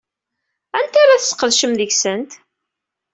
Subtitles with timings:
[0.77, 2.31] Anta ara tesqedcem deg-sent?